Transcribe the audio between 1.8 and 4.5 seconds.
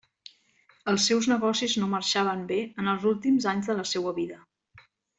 no marxaven bé en els últims anys de la seua vida.